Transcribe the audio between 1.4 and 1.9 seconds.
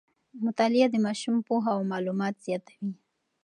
پوهه او